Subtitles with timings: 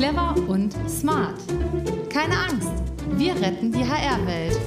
[0.00, 1.38] Clever und smart.
[2.08, 2.72] Keine Angst,
[3.18, 4.58] wir retten die HR-Welt.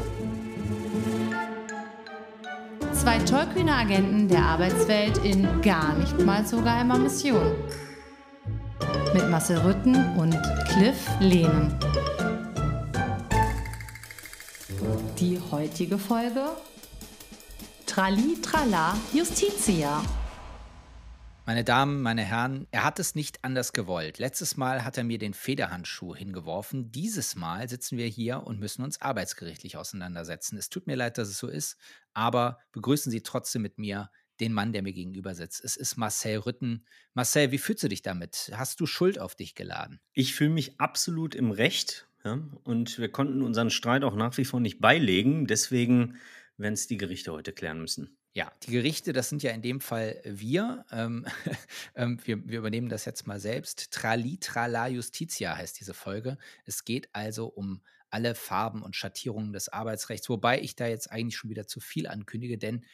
[2.91, 7.51] Zwei tollkühne Agenten der Arbeitswelt in gar nicht mal so geheimer Mission.
[9.15, 11.79] Mit Marcel Rütten und Cliff Lehnen.
[15.17, 16.45] Die heutige Folge
[17.87, 19.99] Trali Trala Justitia.
[21.45, 24.17] Meine Damen, meine Herren, er hat es nicht anders gewollt.
[24.17, 26.89] Letztes Mal hat er mir den Federhandschuh hingeworfen.
[26.89, 30.57] Dieses Mal sitzen wir hier und müssen uns arbeitsgerichtlich auseinandersetzen.
[30.57, 31.77] Es tut mir leid, dass es so ist,
[32.13, 34.09] aber begrüßen Sie trotzdem mit mir
[34.39, 35.65] den Mann, der mir gegenüber sitzt.
[35.65, 36.85] Es ist Marcel Rütten.
[37.13, 38.49] Marcel, wie fühlst du dich damit?
[38.55, 39.99] Hast du Schuld auf dich geladen?
[40.13, 42.07] Ich fühle mich absolut im Recht.
[42.23, 42.39] Ja?
[42.63, 45.45] Und wir konnten unseren Streit auch nach wie vor nicht beilegen.
[45.45, 46.15] Deswegen
[46.55, 48.17] werden es die Gerichte heute klären müssen.
[48.35, 50.85] Ja, die Gerichte, das sind ja in dem Fall wir.
[50.91, 51.25] Ähm,
[51.95, 53.91] ähm, wir, wir, übernehmen das jetzt mal selbst.
[53.91, 56.39] Trali Trala Justitia heißt diese Folge.
[56.65, 61.35] Es geht also um alle Farben und Schattierungen des Arbeitsrechts, wobei ich da jetzt eigentlich
[61.35, 62.85] schon wieder zu viel ankündige, denn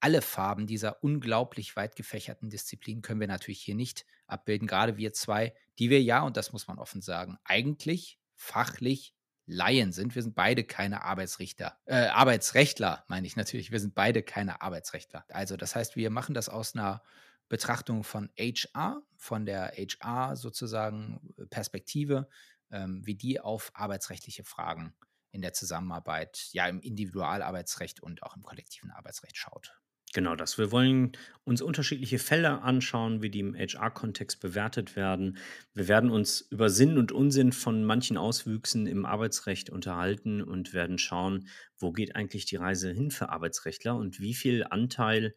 [0.00, 5.12] alle Farben dieser unglaublich weit gefächerten Disziplin können wir natürlich hier nicht abbilden, gerade wir
[5.12, 9.14] zwei, die wir ja, und das muss man offen sagen, eigentlich fachlich
[9.52, 10.14] Laien sind.
[10.14, 13.70] Wir sind beide keine Arbeitsrichter, äh, Arbeitsrechtler, meine ich natürlich.
[13.70, 15.24] Wir sind beide keine Arbeitsrechtler.
[15.28, 17.02] Also, das heißt, wir machen das aus einer
[17.48, 22.28] Betrachtung von HR, von der HR sozusagen äh, Perspektive,
[22.70, 24.94] ähm, wie die auf arbeitsrechtliche Fragen
[25.30, 29.81] in der Zusammenarbeit, ja, im Individualarbeitsrecht und auch im kollektiven Arbeitsrecht schaut.
[30.14, 30.58] Genau das.
[30.58, 31.12] Wir wollen
[31.44, 35.38] uns unterschiedliche Fälle anschauen, wie die im HR-Kontext bewertet werden.
[35.72, 40.98] Wir werden uns über Sinn und Unsinn von manchen Auswüchsen im Arbeitsrecht unterhalten und werden
[40.98, 41.48] schauen,
[41.78, 45.34] wo geht eigentlich die Reise hin für Arbeitsrechtler und wie viel Anteil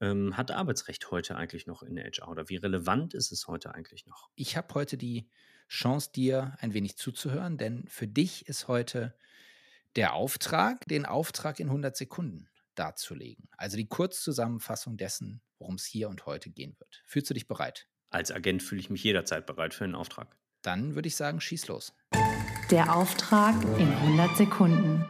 [0.00, 4.04] ähm, hat Arbeitsrecht heute eigentlich noch in HR oder wie relevant ist es heute eigentlich
[4.06, 4.30] noch?
[4.34, 5.28] Ich habe heute die
[5.68, 9.14] Chance, dir ein wenig zuzuhören, denn für dich ist heute
[9.94, 12.48] der Auftrag, den Auftrag in 100 Sekunden
[12.78, 13.48] darzulegen.
[13.56, 17.02] Also die Kurzzusammenfassung dessen, worum es hier und heute gehen wird.
[17.06, 17.88] Fühlst du dich bereit?
[18.10, 20.36] Als Agent fühle ich mich jederzeit bereit für einen Auftrag.
[20.62, 21.92] Dann würde ich sagen, schieß los.
[22.70, 25.04] Der Auftrag in 100 Sekunden.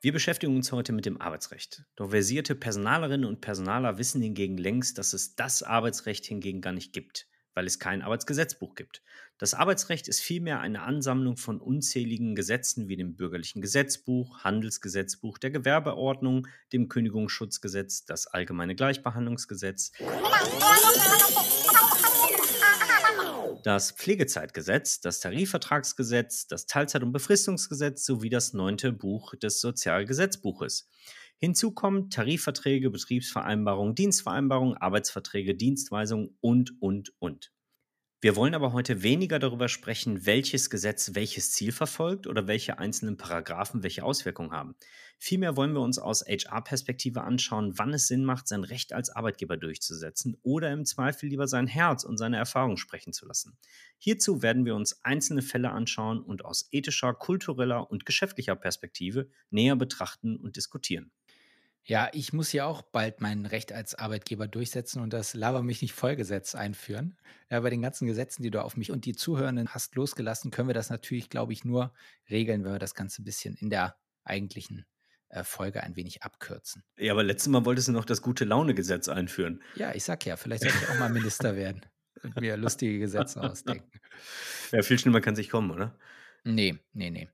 [0.00, 1.84] Wir beschäftigen uns heute mit dem Arbeitsrecht.
[1.96, 6.92] Doch versierte Personalerinnen und Personaler wissen hingegen längst, dass es das Arbeitsrecht hingegen gar nicht
[6.92, 9.02] gibt weil es kein Arbeitsgesetzbuch gibt.
[9.38, 15.50] Das Arbeitsrecht ist vielmehr eine Ansammlung von unzähligen Gesetzen wie dem bürgerlichen Gesetzbuch, Handelsgesetzbuch, der
[15.50, 19.92] Gewerbeordnung, dem Kündigungsschutzgesetz, das allgemeine Gleichbehandlungsgesetz,
[23.64, 30.90] das Pflegezeitgesetz, das Tarifvertragsgesetz, das Teilzeit- und Befristungsgesetz sowie das neunte Buch des Sozialgesetzbuches.
[31.38, 37.52] Hinzu kommen Tarifverträge, Betriebsvereinbarungen, Dienstvereinbarungen, Arbeitsverträge, Dienstweisungen und, und, und.
[38.24, 43.18] Wir wollen aber heute weniger darüber sprechen, welches Gesetz welches Ziel verfolgt oder welche einzelnen
[43.18, 44.76] Paragraphen welche Auswirkungen haben.
[45.18, 49.58] Vielmehr wollen wir uns aus HR-Perspektive anschauen, wann es Sinn macht, sein Recht als Arbeitgeber
[49.58, 53.58] durchzusetzen oder im Zweifel lieber sein Herz und seine Erfahrung sprechen zu lassen.
[53.98, 59.76] Hierzu werden wir uns einzelne Fälle anschauen und aus ethischer, kultureller und geschäftlicher Perspektive näher
[59.76, 61.12] betrachten und diskutieren.
[61.86, 65.82] Ja, ich muss ja auch bald mein Recht als Arbeitgeber durchsetzen und das Laber mich
[65.82, 67.18] nicht Vollgesetz einführen.
[67.50, 70.68] Ja, bei den ganzen Gesetzen, die du auf mich und die Zuhörenden hast losgelassen, können
[70.68, 71.92] wir das natürlich, glaube ich, nur
[72.30, 74.86] regeln, wenn wir das Ganze ein bisschen in der eigentlichen
[75.28, 76.82] äh, Folge ein wenig abkürzen.
[76.96, 79.62] Ja, aber letztes Mal wolltest du noch das Gute-Laune-Gesetz einführen.
[79.74, 81.82] Ja, ich sag ja, vielleicht sollte ich auch mal Minister werden
[82.22, 83.90] und mir lustige Gesetze ausdenken.
[84.72, 85.98] Ja, viel schlimmer kann sich kommen, oder?
[86.44, 87.28] Nee, nee, nee.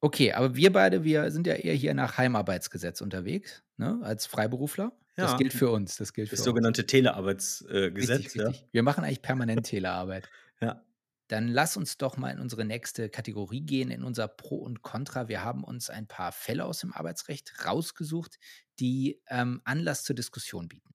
[0.00, 4.92] Okay, aber wir beide, wir sind ja eher hier nach Heimarbeitsgesetz unterwegs, ne, als Freiberufler.
[5.16, 5.96] Das gilt für uns.
[5.96, 8.46] Das gilt für Das sogenannte Telearbeitsgesetz, Richtig, ja.
[8.48, 8.68] richtig.
[8.72, 10.28] Wir machen eigentlich permanent Telearbeit.
[10.62, 10.84] Ja.
[11.28, 15.26] Dann lass uns doch mal in unsere nächste Kategorie gehen, in unser Pro und Contra.
[15.26, 18.38] Wir haben uns ein paar Fälle aus dem Arbeitsrecht rausgesucht,
[18.78, 20.90] die ähm, Anlass zur Diskussion bieten.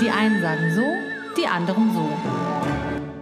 [0.00, 0.86] Die einen sagen so,
[1.36, 3.21] die anderen so.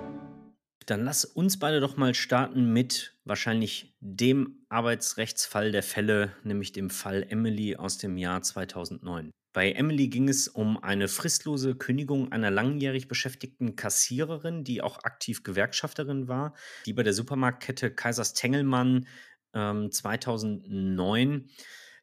[0.90, 6.90] Dann lass uns beide doch mal starten mit wahrscheinlich dem Arbeitsrechtsfall der Fälle, nämlich dem
[6.90, 9.30] Fall Emily aus dem Jahr 2009.
[9.52, 15.44] Bei Emily ging es um eine fristlose Kündigung einer langjährig beschäftigten Kassiererin, die auch aktiv
[15.44, 16.54] Gewerkschafterin war,
[16.86, 19.06] die bei der Supermarktkette Kaisers Tengelmann
[19.54, 21.50] ähm, 2009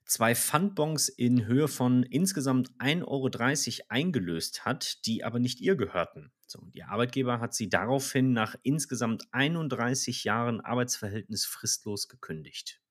[0.07, 6.31] zwei Pfandbons in Höhe von insgesamt 1,30 Euro eingelöst hat, die aber nicht ihr gehörten.
[6.47, 12.81] So, die Arbeitgeber hat sie daraufhin nach insgesamt 31 Jahren Arbeitsverhältnis fristlos gekündigt.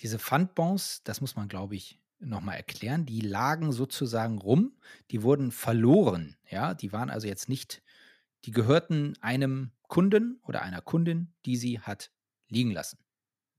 [0.00, 4.78] Diese Pfandbons, das muss man, glaube ich, nochmal erklären, die lagen sozusagen rum,
[5.10, 6.36] die wurden verloren.
[6.48, 7.82] Ja, die waren also jetzt nicht,
[8.44, 12.12] die gehörten einem Kunden oder einer Kundin, die sie hat
[12.48, 12.98] liegen lassen.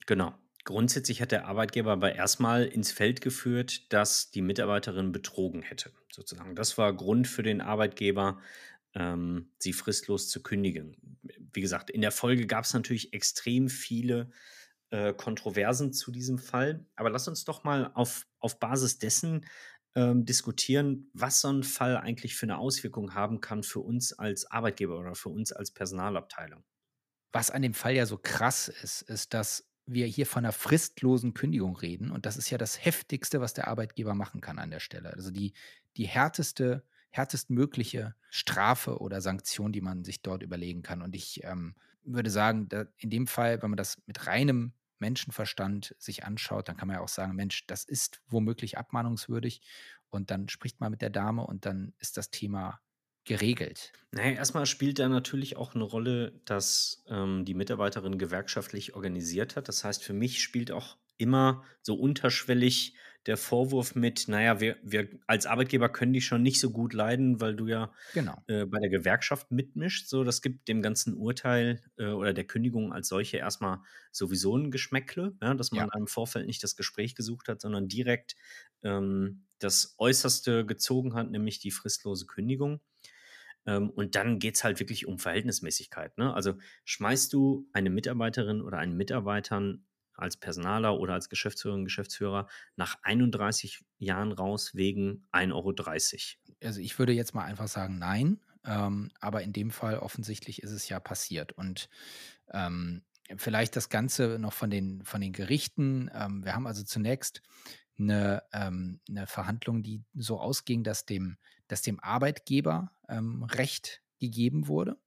[0.05, 0.33] Genau.
[0.67, 6.55] Grundsätzlich hat der Arbeitgeber aber erstmal ins Feld geführt, dass die Mitarbeiterin betrogen hätte, sozusagen.
[6.55, 8.41] Das war Grund für den Arbeitgeber,
[8.93, 10.97] ähm, sie fristlos zu kündigen.
[11.53, 14.29] Wie gesagt, in der Folge gab es natürlich extrem viele
[14.89, 16.85] äh, Kontroversen zu diesem Fall.
[16.97, 19.45] Aber lass uns doch mal auf, auf Basis dessen
[19.95, 24.51] ähm, diskutieren, was so ein Fall eigentlich für eine Auswirkung haben kann für uns als
[24.51, 26.65] Arbeitgeber oder für uns als Personalabteilung.
[27.31, 31.33] Was an dem Fall ja so krass ist, ist, dass wir hier von einer fristlosen
[31.33, 32.11] Kündigung reden.
[32.11, 35.13] Und das ist ja das Heftigste, was der Arbeitgeber machen kann an der Stelle.
[35.13, 35.53] Also die,
[35.95, 41.01] die härteste, härtestmögliche Strafe oder Sanktion, die man sich dort überlegen kann.
[41.01, 42.67] Und ich ähm, würde sagen,
[42.97, 47.01] in dem Fall, wenn man das mit reinem Menschenverstand sich anschaut, dann kann man ja
[47.01, 49.61] auch sagen, Mensch, das ist womöglich abmahnungswürdig.
[50.09, 52.79] Und dann spricht man mit der Dame und dann ist das Thema
[53.27, 53.93] geregelt?
[54.11, 59.67] Naja, erstmal spielt da natürlich auch eine Rolle, dass ähm, die Mitarbeiterin gewerkschaftlich organisiert hat.
[59.67, 62.95] Das heißt, für mich spielt auch immer so unterschwellig
[63.27, 67.41] der Vorwurf mit, naja, wir, wir als Arbeitgeber können die schon nicht so gut leiden,
[67.41, 68.41] weil du ja genau.
[68.47, 70.07] äh, bei der Gewerkschaft mitmischt.
[70.07, 73.79] So, das gibt dem ganzen Urteil äh, oder der Kündigung als solche erstmal
[74.13, 75.99] sowieso ein Geschmäckle, ja, dass man ja.
[75.99, 78.35] im Vorfeld nicht das Gespräch gesucht hat, sondern direkt
[78.83, 82.79] ähm, das Äußerste gezogen hat, nämlich die fristlose Kündigung.
[83.67, 86.17] Ähm, und dann geht es halt wirklich um Verhältnismäßigkeit.
[86.17, 86.33] Ne?
[86.33, 86.55] Also
[86.85, 93.85] schmeißt du eine Mitarbeiterin oder einen Mitarbeitern als Personaler oder als Geschäftsführerin, Geschäftsführer nach 31
[93.99, 95.75] Jahren raus wegen 1,30 Euro?
[96.63, 98.39] Also ich würde jetzt mal einfach sagen, nein.
[98.65, 101.51] Ähm, aber in dem Fall offensichtlich ist es ja passiert.
[101.51, 101.89] Und
[102.51, 103.03] ähm,
[103.35, 106.09] vielleicht das Ganze noch von den, von den Gerichten.
[106.13, 107.41] Ähm, wir haben also zunächst
[107.99, 114.67] eine, ähm, eine Verhandlung, die so ausging, dass dem, dass dem Arbeitgeber ähm, Recht gegeben
[114.67, 114.97] wurde.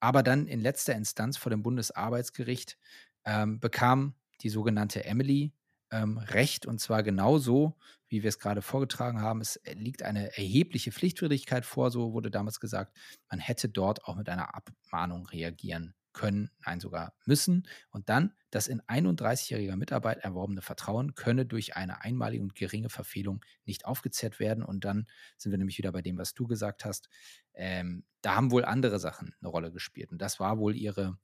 [0.00, 2.78] Aber dann in letzter Instanz vor dem Bundesarbeitsgericht
[3.24, 5.52] ähm, bekam die sogenannte Emily
[5.90, 7.76] ähm, Recht und zwar genauso,
[8.08, 9.40] wie wir es gerade vorgetragen haben.
[9.40, 12.96] Es liegt eine erhebliche Pflichtwidrigkeit vor, so wurde damals gesagt.
[13.28, 17.66] Man hätte dort auch mit einer Abmahnung reagieren können, nein sogar müssen.
[17.90, 23.44] Und dann, das in 31-jähriger Mitarbeit erworbene Vertrauen könne durch eine einmalige und geringe Verfehlung
[23.64, 24.64] nicht aufgezehrt werden.
[24.64, 27.08] Und dann sind wir nämlich wieder bei dem, was du gesagt hast.
[27.54, 30.12] Ähm, da haben wohl andere Sachen eine Rolle gespielt.
[30.12, 31.18] Und das war wohl ihre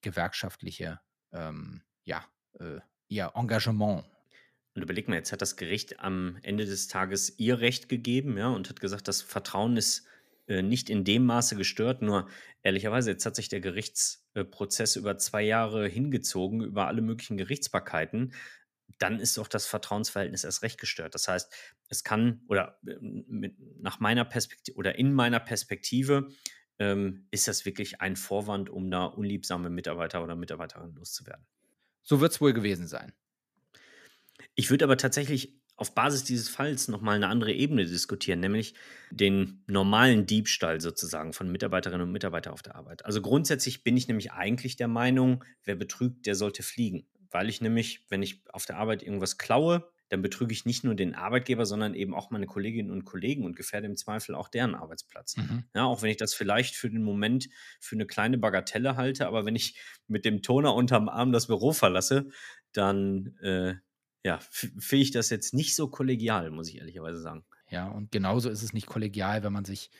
[0.00, 1.00] gewerkschaftliche,
[1.32, 2.24] ähm, ja,
[2.58, 4.04] äh, ihr Engagement.
[4.74, 8.48] Und überleg mal, jetzt hat das Gericht am Ende des Tages ihr Recht gegeben, ja,
[8.48, 10.06] und hat gesagt, das Vertrauen ist
[10.46, 12.02] nicht in dem Maße gestört.
[12.02, 12.28] Nur
[12.62, 18.32] ehrlicherweise, jetzt hat sich der Gerichtsprozess über zwei Jahre hingezogen, über alle möglichen Gerichtsbarkeiten.
[18.98, 21.14] Dann ist doch das Vertrauensverhältnis erst recht gestört.
[21.14, 21.52] Das heißt,
[21.88, 26.28] es kann, oder äh, mit, nach meiner Perspektive oder in meiner Perspektive,
[26.78, 31.46] ähm, ist das wirklich ein Vorwand, um da unliebsame Mitarbeiter oder Mitarbeiterinnen loszuwerden.
[32.02, 33.12] So wird es wohl gewesen sein.
[34.54, 38.74] Ich würde aber tatsächlich auf Basis dieses Falls nochmal eine andere Ebene diskutieren, nämlich
[39.10, 43.04] den normalen Diebstahl sozusagen von Mitarbeiterinnen und Mitarbeitern auf der Arbeit.
[43.04, 47.08] Also grundsätzlich bin ich nämlich eigentlich der Meinung, wer betrügt, der sollte fliegen.
[47.32, 50.94] Weil ich nämlich, wenn ich auf der Arbeit irgendwas klaue, dann betrüge ich nicht nur
[50.94, 54.76] den Arbeitgeber, sondern eben auch meine Kolleginnen und Kollegen und gefährde im Zweifel auch deren
[54.76, 55.36] Arbeitsplatz.
[55.36, 55.64] Mhm.
[55.74, 57.48] Ja, auch wenn ich das vielleicht für den Moment
[57.80, 61.72] für eine kleine Bagatelle halte, aber wenn ich mit dem Toner unterm Arm das Büro
[61.72, 62.28] verlasse,
[62.72, 63.74] dann äh,
[64.24, 67.44] ja, finde ich das jetzt nicht so kollegial, muss ich ehrlicherweise sagen.
[67.68, 69.90] Ja, und genauso ist es nicht kollegial, wenn man sich,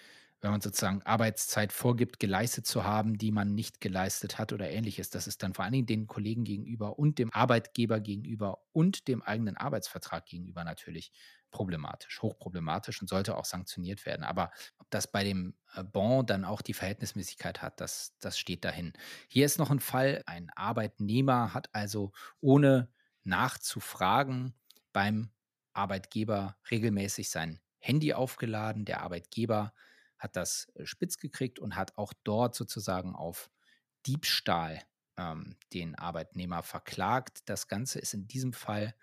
[0.40, 5.10] wenn man sozusagen Arbeitszeit vorgibt, geleistet zu haben, die man nicht geleistet hat oder ähnliches.
[5.10, 9.22] Das ist dann vor allen Dingen den Kollegen gegenüber und dem Arbeitgeber gegenüber und dem
[9.22, 11.12] eigenen Arbeitsvertrag gegenüber natürlich
[11.50, 14.24] problematisch, hochproblematisch und sollte auch sanktioniert werden.
[14.24, 18.64] Aber ob das bei dem äh, Bon dann auch die Verhältnismäßigkeit hat, das, das steht
[18.64, 18.92] dahin.
[19.28, 22.88] Hier ist noch ein Fall, ein Arbeitnehmer hat also ohne
[23.24, 24.54] nachzufragen
[24.92, 25.30] beim
[25.72, 28.84] Arbeitgeber regelmäßig sein Handy aufgeladen.
[28.84, 29.72] Der Arbeitgeber
[30.18, 33.50] hat das äh, spitz gekriegt und hat auch dort sozusagen auf
[34.06, 34.82] Diebstahl
[35.16, 37.42] ähm, den Arbeitnehmer verklagt.
[37.46, 38.94] Das Ganze ist in diesem Fall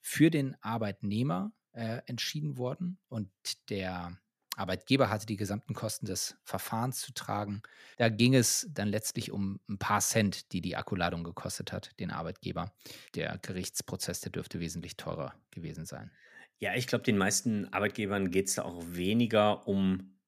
[0.00, 3.30] für den Arbeitnehmer äh, entschieden worden und
[3.70, 4.18] der
[4.56, 7.62] Arbeitgeber hatte die gesamten Kosten des Verfahrens zu tragen.
[7.96, 12.10] Da ging es dann letztlich um ein paar Cent, die die Akkuladung gekostet hat, den
[12.10, 12.72] Arbeitgeber.
[13.14, 16.10] Der Gerichtsprozess, der dürfte wesentlich teurer gewesen sein.
[16.58, 20.18] Ja, ich glaube, den meisten Arbeitgebern geht es da auch weniger um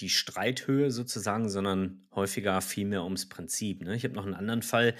[0.00, 3.82] die Streithöhe sozusagen, sondern häufiger vielmehr ums Prinzip.
[3.82, 3.94] Ne?
[3.94, 4.94] Ich habe noch einen anderen Fall,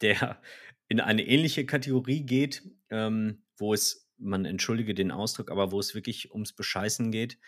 [0.00, 0.40] der
[0.88, 5.94] in eine ähnliche Kategorie geht, ähm, wo es, man entschuldige den Ausdruck, aber wo es
[5.94, 7.38] wirklich ums Bescheißen geht.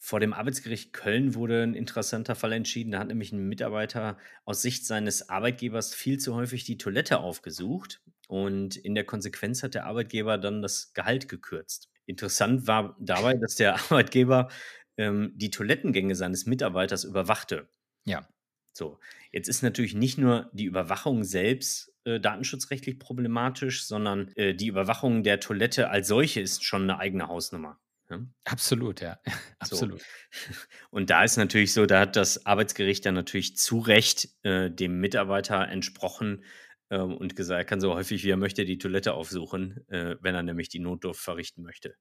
[0.00, 2.92] Vor dem Arbeitsgericht Köln wurde ein interessanter Fall entschieden.
[2.92, 8.00] Da hat nämlich ein Mitarbeiter aus Sicht seines Arbeitgebers viel zu häufig die Toilette aufgesucht
[8.28, 11.90] und in der Konsequenz hat der Arbeitgeber dann das Gehalt gekürzt.
[12.06, 14.48] Interessant war dabei, dass der Arbeitgeber
[14.96, 17.68] ähm, die Toilettengänge seines Mitarbeiters überwachte.
[18.04, 18.28] Ja.
[18.72, 19.00] So,
[19.32, 25.24] jetzt ist natürlich nicht nur die Überwachung selbst äh, datenschutzrechtlich problematisch, sondern äh, die Überwachung
[25.24, 27.80] der Toilette als solche ist schon eine eigene Hausnummer.
[28.10, 28.20] Ja?
[28.44, 29.18] Absolut, ja.
[29.58, 30.00] Absolut.
[30.00, 30.54] So.
[30.90, 35.00] Und da ist natürlich so, da hat das Arbeitsgericht dann natürlich zu Recht äh, dem
[35.00, 36.44] Mitarbeiter entsprochen
[36.90, 40.34] ähm, und gesagt, er kann so häufig wie er möchte die Toilette aufsuchen, äh, wenn
[40.34, 41.94] er nämlich die Notdurft verrichten möchte.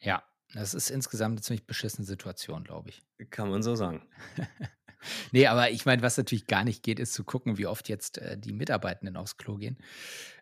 [0.00, 0.22] Ja,
[0.52, 3.02] das ist insgesamt eine ziemlich beschissene Situation, glaube ich.
[3.30, 4.08] Kann man so sagen.
[5.32, 8.18] Nee, aber ich meine, was natürlich gar nicht geht, ist zu gucken, wie oft jetzt
[8.18, 9.78] äh, die Mitarbeitenden aufs Klo gehen.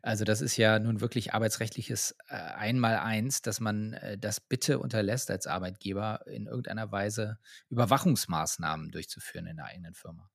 [0.03, 5.31] Also das ist ja nun wirklich arbeitsrechtliches äh, Einmaleins, dass man äh, das bitte unterlässt
[5.31, 7.39] als Arbeitgeber in irgendeiner Weise
[7.71, 10.31] Überwachungsmaßnahmen durchzuführen in der eigenen Firma.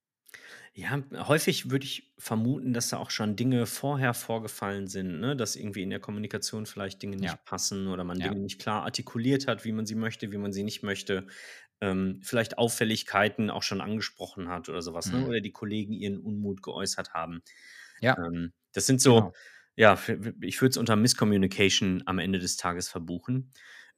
[0.74, 5.36] Ja, häufig würde ich vermuten, dass da auch schon Dinge vorher vorgefallen sind, ne?
[5.36, 8.22] dass irgendwie in der Kommunikation vielleicht Dinge nicht Ja, passen oder man ja.
[8.22, 11.28] Dinge nicht klar artikuliert hat, wie man sie möchte, wie man sie nicht möchte.
[11.82, 15.20] Ähm, vielleicht Auffälligkeiten auch schon angesprochen hat oder sowas, ne?
[15.20, 15.24] Mhm.
[15.24, 17.42] Oder die Kollegen ihren Unmut geäußert haben.
[18.00, 19.34] Ja, Ähm, das sind so, genau.
[19.76, 19.98] ja,
[20.42, 23.52] ich würde es unter Miscommunication am Ende des Tages verbuchen.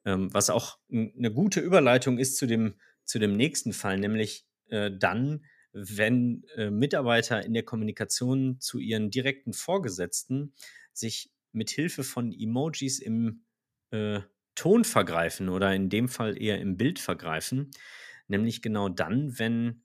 [0.06, 4.92] Ähm, was auch eine gute Überleitung ist zu dem, zu dem nächsten Fall, nämlich äh,
[4.92, 10.54] dann, wenn äh, Mitarbeiter in der Kommunikation zu ihren direkten Vorgesetzten
[10.94, 13.46] sich mit Hilfe von Emojis im
[13.92, 14.22] äh,
[14.56, 17.72] Ton vergreifen oder in dem Fall eher im Bild vergreifen,
[18.28, 19.84] nämlich genau dann, wenn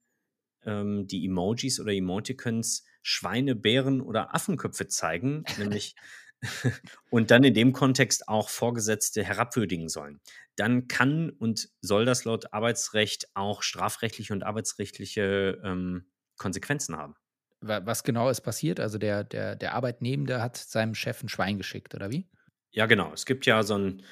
[0.65, 5.97] ähm, die Emojis oder Emoticons Schweine, Bären oder Affenköpfe zeigen, nämlich
[7.11, 10.21] und dann in dem Kontext auch Vorgesetzte herabwürdigen sollen.
[10.57, 17.15] Dann kann und soll das laut Arbeitsrecht auch strafrechtliche und arbeitsrechtliche ähm, Konsequenzen haben.
[17.61, 18.81] Wa- Was genau ist passiert?
[18.81, 22.29] Also der, der, der Arbeitnehmende hat seinem Chef ein Schwein geschickt, oder wie?
[22.73, 23.13] Ja, genau.
[23.13, 24.03] Es gibt ja so ein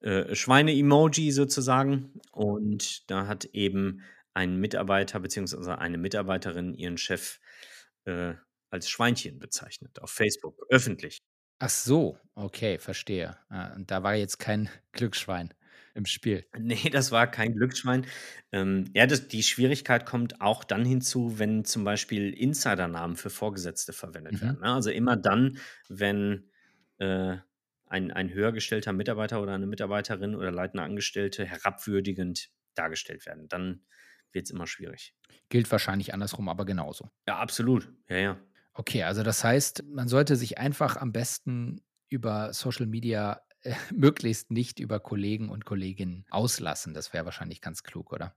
[0.00, 4.02] äh, Schweine-Emoji sozusagen und da hat eben
[4.34, 5.72] ein Mitarbeiter bzw.
[5.72, 7.40] eine Mitarbeiterin ihren Chef
[8.04, 8.34] äh,
[8.70, 11.18] als Schweinchen bezeichnet auf Facebook, öffentlich.
[11.58, 13.36] Ach so, okay, verstehe.
[13.50, 15.52] Ah, und da war jetzt kein Glücksschwein
[15.94, 16.46] im Spiel.
[16.58, 18.06] Nee, das war kein Glücksschwein.
[18.52, 23.92] Ähm, ja, das die Schwierigkeit kommt auch dann hinzu, wenn zum Beispiel Insidernamen für Vorgesetzte
[23.92, 24.40] verwendet Mhm.
[24.40, 24.72] werden, ne?
[24.72, 26.48] Also, immer dann, wenn,
[26.98, 27.36] äh,
[27.90, 33.84] ein ein höher gestellter Mitarbeiter oder eine Mitarbeiterin oder leitende Angestellte herabwürdigend dargestellt werden, dann
[34.32, 35.14] wird es immer schwierig.
[35.48, 37.10] Gilt wahrscheinlich andersrum, aber genauso.
[37.26, 37.92] Ja, absolut.
[38.08, 38.40] Ja, ja.
[38.72, 44.50] Okay, also das heißt, man sollte sich einfach am besten über Social Media äh, möglichst
[44.50, 46.94] nicht über Kollegen und Kolleginnen auslassen.
[46.94, 48.36] Das wäre wahrscheinlich ganz klug, oder?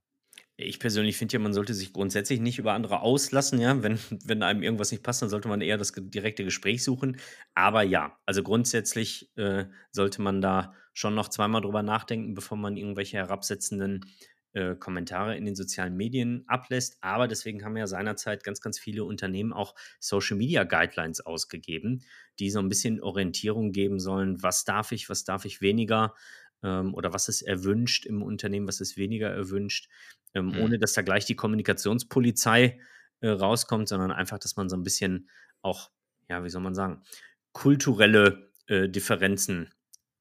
[0.56, 3.82] Ich persönlich finde ja, man sollte sich grundsätzlich nicht über andere auslassen, ja.
[3.82, 7.18] Wenn wenn einem irgendwas nicht passt, dann sollte man eher das direkte Gespräch suchen.
[7.56, 12.78] Aber ja, also grundsätzlich, äh, sollte man da schon noch zweimal drüber nachdenken, bevor man
[12.78, 14.06] irgendwelche herabsetzenden,
[14.54, 16.98] äh, Kommentare in den sozialen Medien ablässt.
[17.02, 22.04] Aber deswegen haben ja seinerzeit ganz, ganz viele Unternehmen auch Social Media Guidelines ausgegeben,
[22.38, 26.14] die so ein bisschen Orientierung geben sollen: Was darf ich, was darf ich weniger,
[26.64, 29.90] oder was ist erwünscht im Unternehmen, was ist weniger erwünscht
[30.34, 30.60] ähm, Mhm.
[30.60, 32.80] ohne dass da gleich die Kommunikationspolizei
[33.22, 35.30] äh, rauskommt, sondern einfach, dass man so ein bisschen
[35.62, 35.92] auch,
[36.30, 37.04] ja, wie soll man sagen,
[37.52, 39.74] kulturelle äh, Differenzen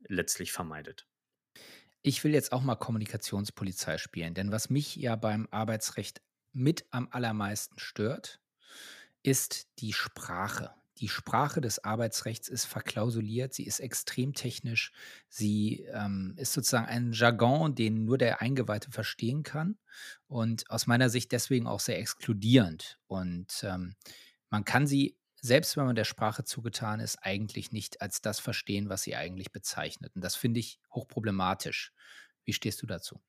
[0.06, 1.06] letztlich vermeidet.
[2.02, 6.20] Ich will jetzt auch mal Kommunikationspolizei spielen, denn was mich ja beim Arbeitsrecht
[6.52, 8.40] mit am allermeisten stört,
[9.22, 10.74] ist die Sprache.
[11.02, 14.92] Die Sprache des Arbeitsrechts ist verklausuliert, sie ist extrem technisch,
[15.28, 19.78] sie ähm, ist sozusagen ein Jargon, den nur der Eingeweihte verstehen kann
[20.28, 23.00] und aus meiner Sicht deswegen auch sehr exkludierend.
[23.08, 23.96] Und ähm,
[24.48, 28.88] man kann sie, selbst wenn man der Sprache zugetan ist, eigentlich nicht als das verstehen,
[28.88, 30.14] was sie eigentlich bezeichnet.
[30.14, 31.92] Und das finde ich hochproblematisch.
[32.44, 33.20] Wie stehst du dazu?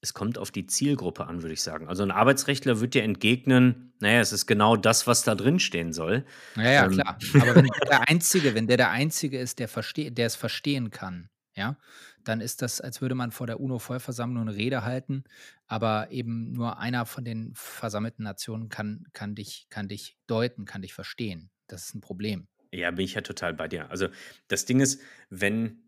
[0.00, 1.88] Es kommt auf die Zielgruppe an, würde ich sagen.
[1.88, 5.92] Also ein Arbeitsrechtler wird dir entgegnen, naja, es ist genau das, was da drin stehen
[5.92, 6.24] soll.
[6.56, 7.18] Ja, ja, Ähm, klar.
[7.40, 10.90] Aber wenn der der Einzige wenn der der Einzige ist, der verste der es verstehen
[10.90, 11.76] kann, ja,
[12.22, 15.24] dann ist das, als würde man vor der UNO-Vollversammlung eine Rede halten,
[15.66, 20.82] aber eben nur einer von den versammelten Nationen kann, kann, dich, kann dich deuten, kann
[20.82, 21.50] dich verstehen.
[21.66, 22.46] Das ist ein Problem.
[22.70, 23.90] Ja, bin ich ja total bei dir.
[23.90, 24.08] Also
[24.46, 25.00] das Ding ist,
[25.30, 25.87] wenn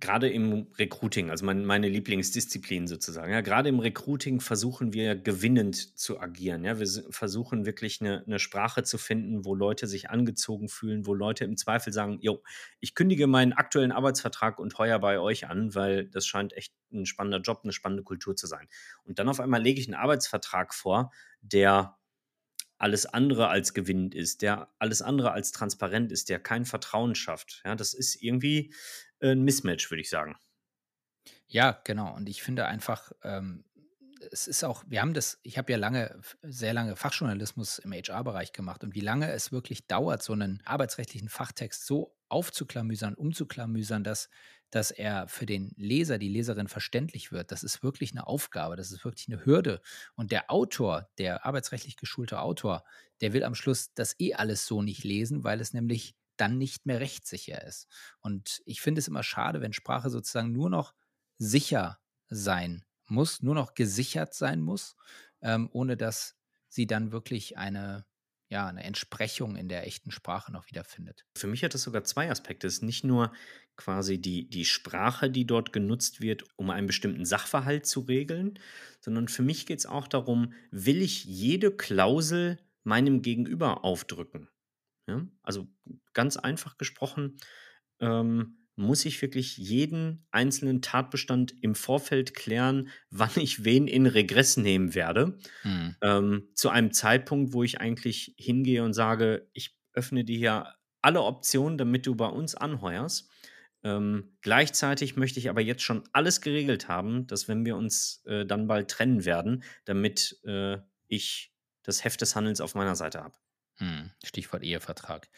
[0.00, 5.98] gerade im Recruiting, also mein, meine Lieblingsdisziplin sozusagen, ja, gerade im Recruiting versuchen wir gewinnend
[5.98, 6.64] zu agieren.
[6.64, 11.14] Ja, wir versuchen wirklich eine, eine Sprache zu finden, wo Leute sich angezogen fühlen, wo
[11.14, 12.42] Leute im Zweifel sagen, jo,
[12.80, 17.06] ich kündige meinen aktuellen Arbeitsvertrag und heuer bei euch an, weil das scheint echt ein
[17.06, 18.68] spannender Job, eine spannende Kultur zu sein.
[19.04, 21.98] Und dann auf einmal lege ich einen Arbeitsvertrag vor, der
[22.78, 27.60] alles andere als gewinnend ist, der alles andere als transparent ist, der kein Vertrauen schafft.
[27.64, 28.72] Ja, das ist irgendwie
[29.20, 30.36] ein Mismatch, würde ich sagen.
[31.48, 32.14] Ja, genau.
[32.14, 33.64] Und ich finde einfach, ähm,
[34.30, 38.52] es ist auch, wir haben das, ich habe ja lange, sehr lange Fachjournalismus im HR-Bereich
[38.52, 44.28] gemacht und wie lange es wirklich dauert, so einen arbeitsrechtlichen Fachtext so aufzuklamüsern, umzuklamüsern, dass,
[44.70, 47.52] dass er für den Leser, die Leserin verständlich wird.
[47.52, 49.80] Das ist wirklich eine Aufgabe, das ist wirklich eine Hürde.
[50.14, 52.84] Und der Autor, der arbeitsrechtlich geschulte Autor,
[53.20, 56.86] der will am Schluss das eh alles so nicht lesen, weil es nämlich dann nicht
[56.86, 57.88] mehr rechtssicher ist.
[58.20, 60.94] Und ich finde es immer schade, wenn Sprache sozusagen nur noch
[61.38, 64.96] sicher sein muss, nur noch gesichert sein muss,
[65.40, 66.36] ähm, ohne dass
[66.68, 68.06] sie dann wirklich eine,
[68.48, 71.24] ja, eine Entsprechung in der echten Sprache noch wiederfindet.
[71.36, 72.66] Für mich hat das sogar zwei Aspekte.
[72.66, 73.32] Es ist nicht nur
[73.76, 78.58] quasi die, die Sprache, die dort genutzt wird, um einen bestimmten Sachverhalt zu regeln,
[79.00, 84.48] sondern für mich geht es auch darum, will ich jede Klausel meinem Gegenüber aufdrücken?
[85.08, 85.26] Ja?
[85.42, 85.66] Also
[86.12, 87.38] ganz einfach gesprochen,
[88.00, 94.56] ähm, muss ich wirklich jeden einzelnen Tatbestand im Vorfeld klären, wann ich wen in Regress
[94.56, 95.38] nehmen werde.
[95.64, 95.96] Mhm.
[96.00, 101.22] Ähm, zu einem Zeitpunkt, wo ich eigentlich hingehe und sage, ich öffne dir hier alle
[101.22, 103.28] Optionen, damit du bei uns anheuerst.
[103.82, 108.44] Ähm, gleichzeitig möchte ich aber jetzt schon alles geregelt haben, dass wenn wir uns äh,
[108.44, 113.34] dann bald trennen werden, damit äh, ich das Heft des Handelns auf meiner Seite habe.
[113.80, 115.28] Hm, Stichwort Ehevertrag.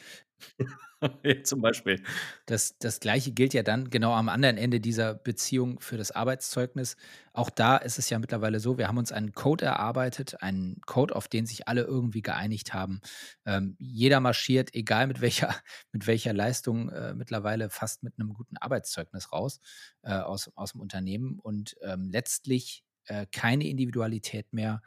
[1.23, 2.03] ja, zum Beispiel.
[2.47, 6.97] Das, das Gleiche gilt ja dann genau am anderen Ende dieser Beziehung für das Arbeitszeugnis.
[7.35, 11.15] Auch da ist es ja mittlerweile so, wir haben uns einen Code erarbeitet, einen Code,
[11.15, 13.03] auf den sich alle irgendwie geeinigt haben.
[13.45, 15.55] Ähm, jeder marschiert, egal mit welcher,
[15.93, 19.61] mit welcher Leistung, äh, mittlerweile fast mit einem guten Arbeitszeugnis raus
[20.03, 24.81] äh, aus, aus dem Unternehmen und ähm, letztlich äh, keine Individualität mehr,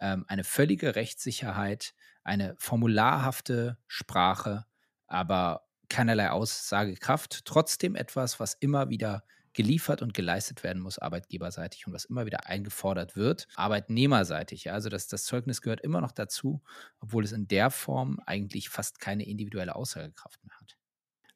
[0.00, 1.92] ähm, eine völlige Rechtssicherheit
[2.24, 4.66] eine formularhafte Sprache,
[5.06, 7.44] aber keinerlei Aussagekraft.
[7.44, 12.46] Trotzdem etwas, was immer wieder geliefert und geleistet werden muss, arbeitgeberseitig und was immer wieder
[12.46, 14.70] eingefordert wird, arbeitnehmerseitig.
[14.70, 16.62] Also das, das Zeugnis gehört immer noch dazu,
[17.00, 20.79] obwohl es in der Form eigentlich fast keine individuelle Aussagekraft mehr hat.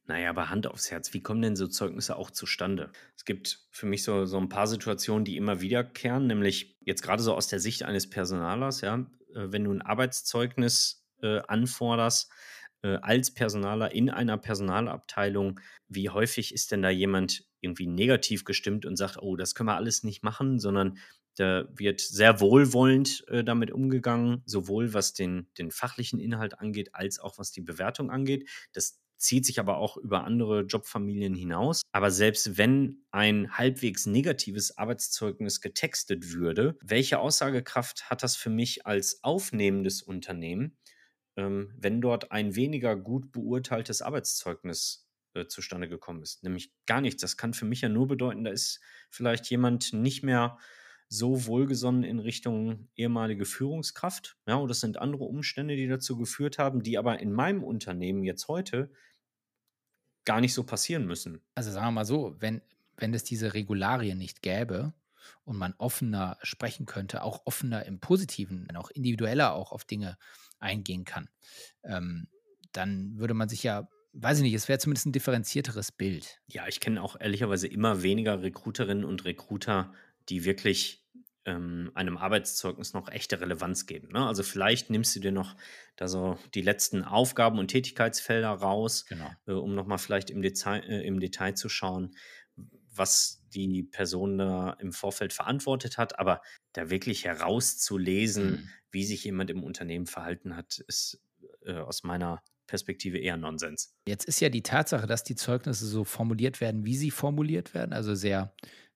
[0.06, 2.92] Naja, aber Hand aufs Herz, wie kommen denn so Zeugnisse auch zustande?
[3.16, 7.22] Es gibt für mich so, so ein paar Situationen, die immer wiederkehren, nämlich jetzt gerade
[7.22, 8.96] so aus der Sicht eines Personalers, ja,
[9.34, 12.30] äh, wenn du ein Arbeitszeugnis äh, anforderst,
[12.82, 18.84] äh, als Personaler in einer Personalabteilung, wie häufig ist denn da jemand irgendwie negativ gestimmt
[18.84, 20.98] und sagt, oh, das können wir alles nicht machen, sondern
[21.36, 27.18] da wird sehr wohlwollend äh, damit umgegangen, sowohl was den, den fachlichen Inhalt angeht, als
[27.18, 28.48] auch was die Bewertung angeht.
[28.72, 31.82] Das zieht sich aber auch über andere Jobfamilien hinaus.
[31.92, 38.86] Aber selbst wenn ein halbwegs negatives Arbeitszeugnis getextet würde, welche Aussagekraft hat das für mich
[38.86, 40.76] als aufnehmendes Unternehmen,
[41.36, 46.44] ähm, wenn dort ein weniger gut beurteiltes Arbeitszeugnis äh, zustande gekommen ist?
[46.44, 47.22] Nämlich gar nichts.
[47.22, 50.58] Das kann für mich ja nur bedeuten, da ist vielleicht jemand nicht mehr
[51.08, 54.36] so wohlgesonnen in Richtung ehemalige Führungskraft.
[54.46, 58.24] Ja, und das sind andere Umstände, die dazu geführt haben, die aber in meinem Unternehmen
[58.24, 58.90] jetzt heute
[60.24, 61.40] gar nicht so passieren müssen.
[61.54, 62.62] Also sagen wir mal so, wenn,
[62.96, 64.92] wenn es diese Regularien nicht gäbe
[65.44, 70.16] und man offener sprechen könnte, auch offener im Positiven, auch individueller auch auf Dinge
[70.58, 71.28] eingehen kann,
[71.82, 72.28] ähm,
[72.72, 76.40] dann würde man sich ja, weiß ich nicht, es wäre zumindest ein differenzierteres Bild.
[76.46, 79.92] Ja, ich kenne auch ehrlicherweise immer weniger Recruiterinnen und Recruiter,
[80.28, 81.03] die wirklich
[81.46, 84.08] ähm, einem Arbeitszeugnis noch echte Relevanz geben.
[84.12, 84.26] Ne?
[84.26, 85.56] Also vielleicht nimmst du dir noch
[85.96, 89.30] da so die letzten Aufgaben und Tätigkeitsfelder raus, genau.
[89.46, 92.16] äh, um nochmal vielleicht im Detail, äh, im Detail zu schauen,
[92.90, 96.18] was die Person da im Vorfeld verantwortet hat.
[96.18, 96.40] Aber
[96.72, 98.68] da wirklich herauszulesen, mhm.
[98.90, 101.20] wie sich jemand im Unternehmen verhalten hat, ist
[101.64, 103.94] äh, aus meiner Perspektive eher Nonsens.
[104.08, 107.92] Jetzt ist ja die Tatsache, dass die Zeugnisse so formuliert werden, wie sie formuliert werden,
[107.92, 108.54] also sehr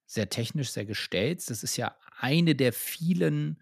[0.08, 1.48] sehr technisch, sehr gestellt.
[1.48, 3.60] Das ist ja eine der vielen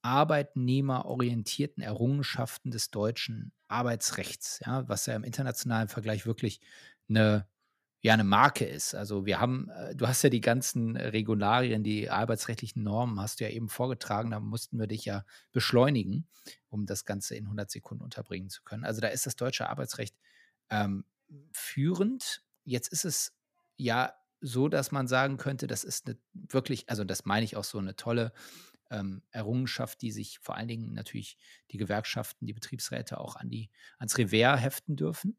[0.00, 6.60] arbeitnehmerorientierten Errungenschaften des deutschen Arbeitsrechts, ja, was ja im internationalen Vergleich wirklich
[7.08, 7.48] eine,
[8.00, 8.94] ja eine Marke ist.
[8.94, 13.44] Also wir haben, äh, du hast ja die ganzen Regularien, die arbeitsrechtlichen Normen hast du
[13.44, 16.28] ja eben vorgetragen, da mussten wir dich ja beschleunigen,
[16.68, 18.84] um das Ganze in 100 Sekunden unterbringen zu können.
[18.84, 20.14] Also da ist das deutsche Arbeitsrecht
[20.70, 21.04] ähm,
[21.50, 22.44] führend.
[22.64, 23.34] Jetzt ist es
[23.76, 27.64] ja so, dass man sagen könnte, das ist eine wirklich, also das meine ich auch
[27.64, 28.32] so eine tolle
[28.90, 31.36] ähm, Errungenschaft, die sich vor allen Dingen natürlich
[31.70, 35.38] die Gewerkschaften, die Betriebsräte auch an die, ans Revers heften dürfen.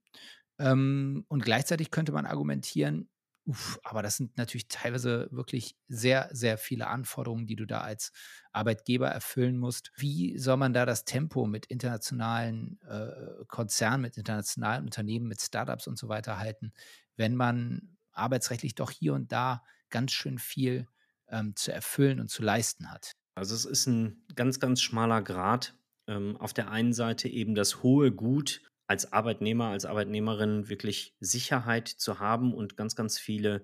[0.59, 3.09] Ähm, und gleichzeitig könnte man argumentieren,
[3.45, 8.11] uff, aber das sind natürlich teilweise wirklich sehr, sehr viele Anforderungen, die du da als
[8.51, 9.91] Arbeitgeber erfüllen musst.
[9.95, 15.87] Wie soll man da das Tempo mit internationalen äh, Konzernen, mit internationalen Unternehmen, mit Startups
[15.87, 16.73] und so weiter halten,
[17.15, 20.87] wenn man arbeitsrechtlich doch hier und da ganz schön viel
[21.29, 23.13] ähm, zu erfüllen und zu leisten hat?
[23.35, 25.75] Also es ist ein ganz, ganz schmaler Grad.
[26.07, 31.87] Ähm, auf der einen Seite eben das hohe Gut als Arbeitnehmer, als Arbeitnehmerin wirklich Sicherheit
[31.87, 33.63] zu haben und ganz, ganz viele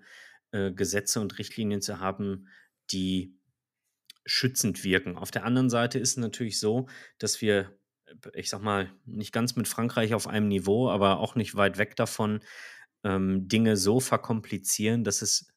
[0.51, 2.47] äh, Gesetze und Richtlinien zu haben,
[2.91, 3.35] die
[4.25, 5.17] schützend wirken.
[5.17, 6.87] Auf der anderen Seite ist es natürlich so,
[7.17, 7.77] dass wir,
[8.33, 11.95] ich sag mal, nicht ganz mit Frankreich auf einem Niveau, aber auch nicht weit weg
[11.95, 12.39] davon,
[13.05, 15.47] ähm, Dinge so verkomplizieren, dass es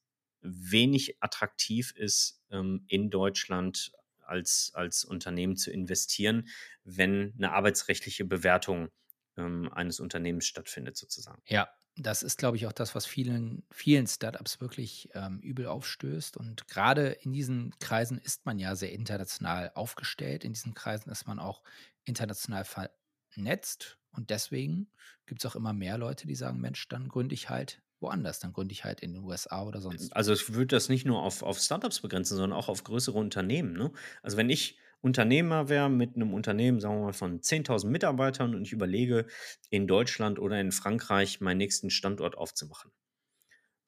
[0.41, 3.91] wenig attraktiv ist, ähm, in Deutschland
[4.25, 6.49] als, als Unternehmen zu investieren,
[6.85, 8.91] wenn eine arbeitsrechtliche Bewertung
[9.37, 11.41] ähm, eines Unternehmens stattfindet, sozusagen.
[11.47, 16.37] Ja, das ist, glaube ich, auch das, was vielen, vielen Startups wirklich ähm, übel aufstößt.
[16.37, 20.45] Und gerade in diesen Kreisen ist man ja sehr international aufgestellt.
[20.45, 21.63] In diesen Kreisen ist man auch
[22.05, 23.98] international vernetzt.
[24.13, 24.91] Und deswegen
[25.27, 28.41] gibt es auch immer mehr Leute, die sagen: Mensch, dann gründe ich halt woanders.
[28.41, 30.15] Dann gründe ich halt in den USA oder sonst.
[30.15, 33.73] Also ich würde das nicht nur auf, auf Startups begrenzen, sondern auch auf größere Unternehmen.
[33.73, 33.93] Ne?
[34.23, 38.63] Also wenn ich Unternehmer wäre mit einem Unternehmen, sagen wir mal, von 10.000 Mitarbeitern und
[38.63, 39.27] ich überlege,
[39.71, 42.91] in Deutschland oder in Frankreich meinen nächsten Standort aufzumachen.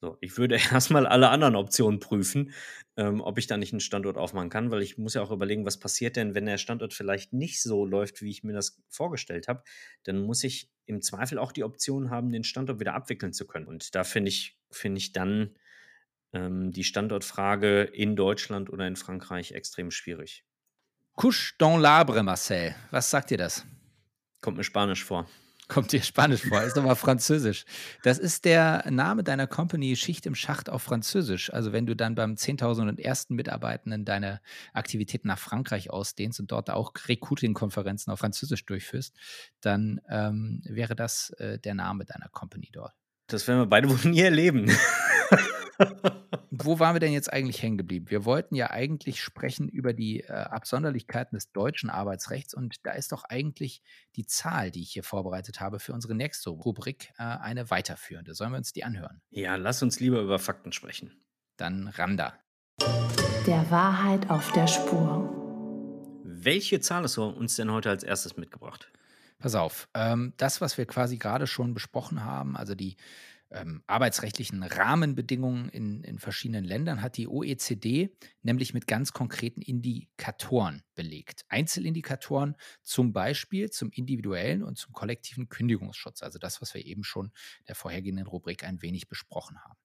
[0.01, 2.51] So, ich würde erstmal alle anderen Optionen prüfen,
[2.97, 5.65] ähm, ob ich da nicht einen Standort aufmachen kann, weil ich muss ja auch überlegen,
[5.65, 9.47] was passiert denn, wenn der Standort vielleicht nicht so läuft, wie ich mir das vorgestellt
[9.47, 9.63] habe.
[10.03, 13.67] Dann muss ich im Zweifel auch die Option haben, den Standort wieder abwickeln zu können.
[13.67, 15.55] Und da finde ich, finde ich dann
[16.33, 20.43] ähm, die Standortfrage in Deutschland oder in Frankreich extrem schwierig.
[21.15, 22.73] Couche dans l'arbre, Marcel.
[22.89, 23.65] Was sagt dir das?
[24.41, 25.27] Kommt mir Spanisch vor.
[25.67, 27.65] Kommt dir Spanisch vor, ist aber Französisch.
[28.03, 31.53] Das ist der Name deiner Company Schicht im Schacht auf Französisch.
[31.53, 33.33] Also wenn du dann beim 10.001.
[33.33, 34.41] Mitarbeitenden deine
[34.73, 39.15] Aktivitäten nach Frankreich ausdehnst und dort auch Recruiting-Konferenzen auf Französisch durchführst,
[39.61, 42.93] dann ähm, wäre das äh, der Name deiner Company dort.
[43.27, 44.69] Das werden wir beide wohl nie erleben.
[46.51, 48.09] Wo waren wir denn jetzt eigentlich hängen geblieben?
[48.09, 53.11] Wir wollten ja eigentlich sprechen über die äh, Absonderlichkeiten des deutschen Arbeitsrechts und da ist
[53.11, 53.81] doch eigentlich
[54.15, 58.35] die Zahl, die ich hier vorbereitet habe für unsere nächste Rubrik, äh, eine weiterführende.
[58.35, 59.21] Sollen wir uns die anhören?
[59.29, 61.23] Ja, lass uns lieber über Fakten sprechen.
[61.57, 62.33] Dann Randa.
[63.47, 65.29] Der Wahrheit auf der Spur.
[66.23, 68.91] Welche Zahl hast du uns denn heute als erstes mitgebracht?
[69.39, 72.95] Pass auf, ähm, das, was wir quasi gerade schon besprochen haben, also die
[73.51, 80.83] ähm, arbeitsrechtlichen Rahmenbedingungen in, in verschiedenen Ländern hat die OECD nämlich mit ganz konkreten Indikatoren
[80.95, 81.45] belegt.
[81.49, 87.27] Einzelindikatoren zum Beispiel zum individuellen und zum kollektiven Kündigungsschutz, also das, was wir eben schon
[87.59, 89.75] in der vorhergehenden Rubrik ein wenig besprochen haben.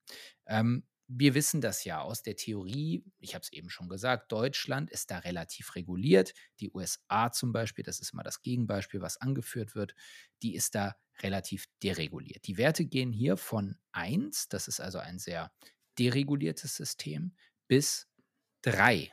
[0.47, 4.91] Ähm, wir wissen das ja aus der Theorie, ich habe es eben schon gesagt, Deutschland
[4.91, 6.35] ist da relativ reguliert.
[6.59, 9.95] Die USA zum Beispiel, das ist mal das Gegenbeispiel, was angeführt wird,
[10.43, 12.47] die ist da relativ dereguliert.
[12.47, 15.53] Die Werte gehen hier von 1, das ist also ein sehr
[15.99, 17.35] dereguliertes System,
[17.69, 18.09] bis
[18.63, 19.13] 3.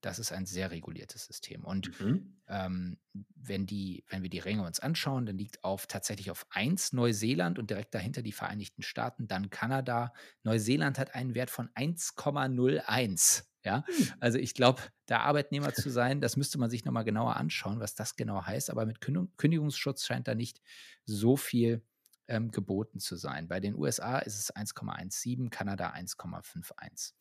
[0.00, 1.64] Das ist ein sehr reguliertes System.
[1.64, 2.42] Und mhm.
[2.48, 2.98] ähm,
[3.36, 7.58] wenn, die, wenn wir die Ränge uns anschauen, dann liegt auf tatsächlich auf 1 Neuseeland
[7.60, 10.12] und direkt dahinter die Vereinigten Staaten, dann Kanada.
[10.42, 13.44] Neuseeland hat einen Wert von 1,01.
[13.64, 14.08] Ja, mhm.
[14.20, 17.94] also ich glaube, da Arbeitnehmer zu sein, das müsste man sich nochmal genauer anschauen, was
[17.94, 18.70] das genau heißt.
[18.70, 20.60] Aber mit Kündigungsschutz scheint da nicht
[21.04, 21.82] so viel
[22.28, 23.48] ähm, geboten zu sein.
[23.48, 27.12] Bei den USA ist es 1,17, Kanada 1,51.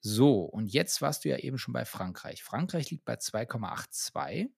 [0.00, 2.42] So, und jetzt warst du ja eben schon bei Frankreich.
[2.42, 4.50] Frankreich liegt bei 2,82.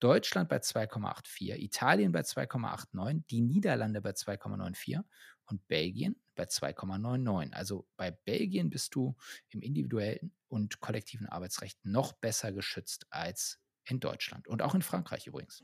[0.00, 5.02] Deutschland bei 2,84, Italien bei 2,89, die Niederlande bei 2,94
[5.46, 7.52] und Belgien bei 2,99.
[7.52, 9.16] Also bei Belgien bist du
[9.48, 15.26] im individuellen und kollektiven Arbeitsrecht noch besser geschützt als in Deutschland und auch in Frankreich
[15.26, 15.62] übrigens.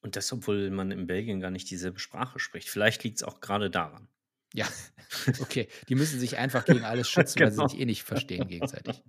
[0.00, 2.68] Und das, obwohl man in Belgien gar nicht dieselbe Sprache spricht.
[2.68, 4.08] Vielleicht liegt es auch gerade daran.
[4.52, 4.68] Ja,
[5.40, 5.68] okay.
[5.88, 7.46] Die müssen sich einfach gegen alles schützen, genau.
[7.46, 7.68] weil sie genau.
[7.68, 9.02] sich eh nicht verstehen gegenseitig.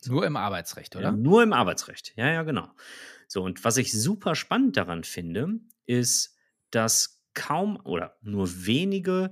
[0.07, 1.05] Nur im Arbeitsrecht, oder?
[1.05, 2.69] Ja, nur im Arbeitsrecht, ja, ja, genau.
[3.27, 6.35] So, und was ich super spannend daran finde, ist,
[6.71, 9.31] dass kaum oder nur wenige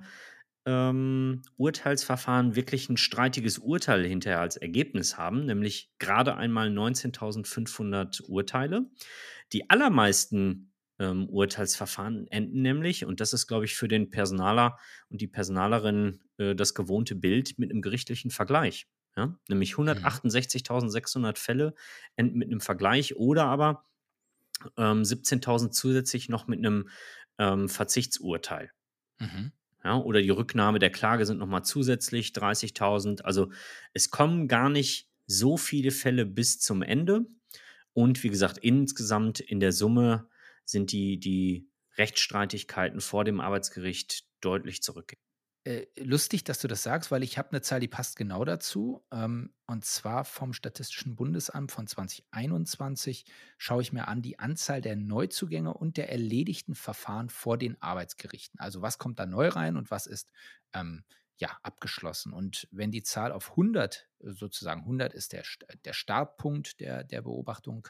[0.66, 8.90] ähm, Urteilsverfahren wirklich ein streitiges Urteil hinterher als Ergebnis haben, nämlich gerade einmal 19.500 Urteile.
[9.54, 14.78] Die allermeisten ähm, Urteilsverfahren enden nämlich, und das ist, glaube ich, für den Personaler
[15.10, 18.88] und die Personalerin äh, das gewohnte Bild mit einem gerichtlichen Vergleich.
[19.18, 19.36] Ja?
[19.50, 21.36] Nämlich 168.600 mhm.
[21.36, 21.74] Fälle
[22.16, 23.84] enden mit einem Vergleich oder aber
[24.78, 26.90] ähm, 17.000 zusätzlich noch mit einem
[27.40, 28.72] ähm, Verzichtsurteil.
[29.20, 29.52] Mhm.
[29.84, 33.22] Ja, oder die Rücknahme der Klage sind nochmal zusätzlich 30.000.
[33.24, 33.52] Also
[33.94, 37.26] es kommen gar nicht so viele Fälle bis zum Ende.
[37.94, 40.30] Und wie gesagt, insgesamt in der Summe
[40.66, 41.68] sind die, die
[41.98, 45.31] Rechtsstreitigkeiten vor dem Arbeitsgericht deutlich zurückgegangen.
[45.64, 49.06] Äh, lustig, dass du das sagst, weil ich habe eine Zahl, die passt genau dazu.
[49.12, 53.26] Ähm, und zwar vom Statistischen Bundesamt von 2021
[53.60, 58.60] schaue ich mir an die Anzahl der Neuzugänge und der erledigten Verfahren vor den Arbeitsgerichten.
[58.60, 60.32] Also was kommt da neu rein und was ist
[60.74, 61.04] ähm,
[61.42, 62.34] ja, abgeschlossen.
[62.34, 65.44] Und wenn die Zahl auf 100, sozusagen 100 ist der,
[65.84, 67.88] der Startpunkt der, der Beobachtung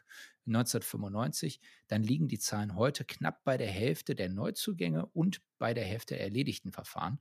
[0.48, 5.84] 1995, dann liegen die Zahlen heute knapp bei der Hälfte der Neuzugänge und bei der
[5.84, 7.20] Hälfte der erledigten Verfahren.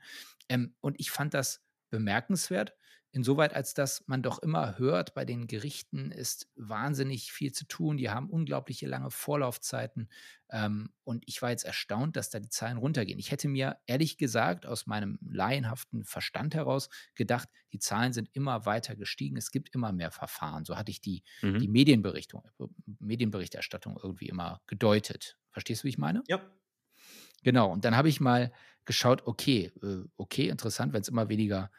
[0.49, 2.75] Ähm, und ich fand das bemerkenswert,
[3.13, 7.97] Insoweit, als dass man doch immer hört, bei den Gerichten ist wahnsinnig viel zu tun.
[7.97, 10.09] Die haben unglaubliche lange Vorlaufzeiten.
[10.49, 13.19] Ähm, und ich war jetzt erstaunt, dass da die Zahlen runtergehen.
[13.19, 18.65] Ich hätte mir ehrlich gesagt aus meinem laienhaften Verstand heraus gedacht, die Zahlen sind immer
[18.65, 19.37] weiter gestiegen.
[19.37, 20.65] Es gibt immer mehr Verfahren.
[20.65, 21.59] So hatte ich die, mhm.
[21.59, 22.49] die Medienberichtung,
[23.01, 25.37] Medienberichterstattung irgendwie immer gedeutet.
[25.51, 26.23] Verstehst du, wie ich meine?
[26.29, 26.41] Ja.
[27.43, 27.73] Genau.
[27.73, 28.53] Und dann habe ich mal
[28.85, 31.73] geschaut, okay, äh, okay, interessant, wenn es immer weniger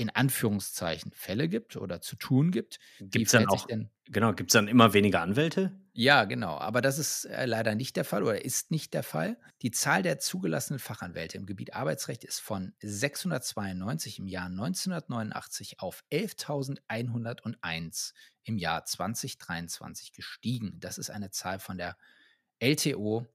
[0.00, 2.78] in Anführungszeichen Fälle gibt oder zu tun gibt.
[2.98, 5.78] Gibt es dann auch, denn, genau, gibt es dann immer weniger Anwälte?
[5.92, 9.38] Ja, genau, aber das ist äh, leider nicht der Fall oder ist nicht der Fall.
[9.60, 16.02] Die Zahl der zugelassenen Fachanwälte im Gebiet Arbeitsrecht ist von 692 im Jahr 1989 auf
[16.10, 20.80] 11.101 im Jahr 2023 gestiegen.
[20.80, 21.98] Das ist eine Zahl von der
[22.58, 23.26] LTO,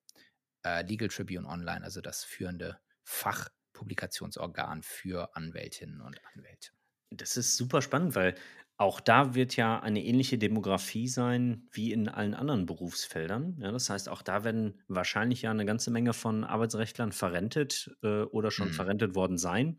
[0.65, 6.72] äh, Legal Tribune Online, also das führende Fach Publikationsorgan für Anwältinnen und Anwälte.
[7.12, 8.36] Das ist super spannend, weil
[8.78, 13.58] auch da wird ja eine ähnliche Demografie sein wie in allen anderen Berufsfeldern.
[13.62, 18.24] Ja, das heißt, auch da werden wahrscheinlich ja eine ganze Menge von Arbeitsrechtlern verrentet äh,
[18.24, 18.74] oder schon mhm.
[18.74, 19.78] verrentet worden sein.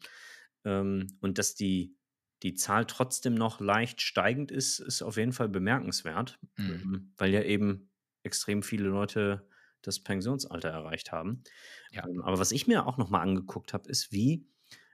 [0.65, 1.95] Ähm, und dass die,
[2.43, 6.71] die Zahl trotzdem noch leicht steigend ist, ist auf jeden Fall bemerkenswert, mhm.
[6.71, 7.91] ähm, weil ja eben
[8.23, 9.47] extrem viele Leute
[9.87, 11.43] das Pensionsalter erreicht haben.
[11.91, 12.07] Ja.
[12.07, 14.47] Ähm, aber was ich mir auch nochmal angeguckt habe, ist, wie,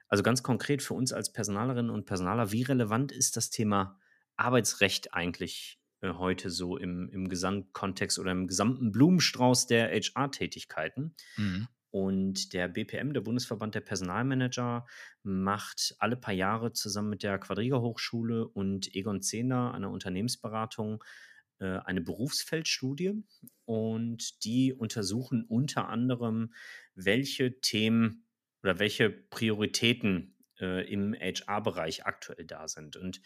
[0.07, 3.99] also ganz konkret für uns als Personalerinnen und Personaler, wie relevant ist das Thema
[4.35, 11.15] Arbeitsrecht eigentlich äh, heute so im, im Gesamtkontext oder im gesamten Blumenstrauß der HR-Tätigkeiten?
[11.37, 11.67] Mhm.
[11.93, 14.87] Und der BPM, der Bundesverband der Personalmanager,
[15.21, 21.03] macht alle paar Jahre zusammen mit der Quadriga Hochschule und Egon Zehner, einer Unternehmensberatung,
[21.59, 23.23] eine Berufsfeldstudie
[23.65, 26.53] und die untersuchen unter anderem,
[26.95, 28.25] welche Themen
[28.63, 32.95] oder welche Prioritäten äh, im HR-Bereich aktuell da sind.
[32.95, 33.21] Und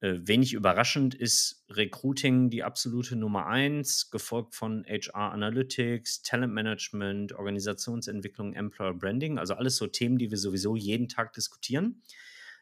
[0.00, 7.34] äh, wenig überraschend ist Recruiting die absolute Nummer eins, gefolgt von HR Analytics, Talent Management,
[7.34, 12.02] Organisationsentwicklung, Employer Branding, also alles so Themen, die wir sowieso jeden Tag diskutieren.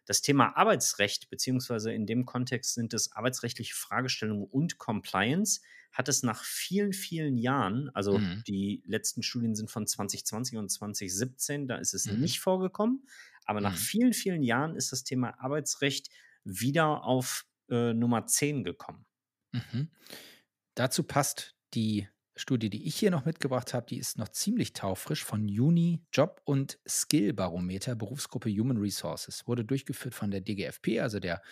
[0.08, 5.60] Das Thema Arbeitsrecht, beziehungsweise in dem Kontext sind es arbeitsrechtliche Fragestellungen und Compliance,
[5.92, 8.42] hat es nach vielen, vielen Jahren, also mhm.
[8.46, 12.20] die letzten Studien sind von 2020 und 2017, da ist es mhm.
[12.20, 13.06] nicht vorgekommen,
[13.44, 13.76] aber nach mhm.
[13.76, 16.08] vielen, vielen Jahren ist das Thema Arbeitsrecht
[16.42, 19.04] wieder auf äh, Nummer 10 gekommen.
[19.52, 19.90] Mhm.
[20.74, 25.24] Dazu passt die Studie, die ich hier noch mitgebracht habe, die ist noch ziemlich taufrisch
[25.24, 29.46] von Juni Job- und Skill-Barometer, Berufsgruppe Human Resources.
[29.46, 31.42] Wurde durchgeführt von der DGFP, also der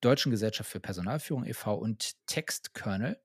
[0.00, 1.74] Deutschen Gesellschaft für Personalführung e.V.
[1.74, 3.20] und Textkernel.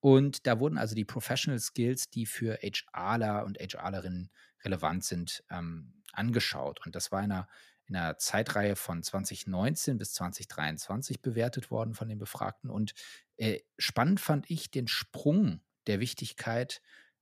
[0.00, 4.30] Und da wurden also die Professional Skills, die für HRler und HRlerinnen
[4.64, 6.84] relevant sind, ähm, angeschaut.
[6.84, 7.48] Und das war in einer,
[7.86, 12.70] in einer Zeitreihe von 2019 bis 2023 bewertet worden von den Befragten.
[12.70, 12.92] Und
[13.36, 16.80] äh, spannend fand ich den Sprung der Wichtigkeit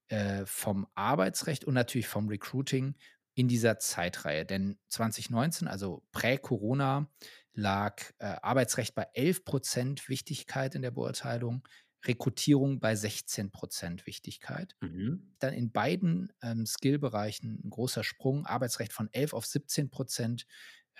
[0.08, 2.94] äh, vom Arbeitsrecht und natürlich vom Recruiting
[3.34, 4.44] in dieser Zeitreihe.
[4.44, 7.10] Denn 2019, also prä-Corona,
[7.52, 11.66] lag äh, Arbeitsrecht bei 11 Prozent Wichtigkeit in der Beurteilung,
[12.04, 14.76] Rekrutierung bei 16 Prozent Wichtigkeit.
[14.80, 15.34] Mhm.
[15.38, 20.46] Dann in beiden ähm, Skillbereichen ein großer Sprung, Arbeitsrecht von 11 auf 17 Prozent,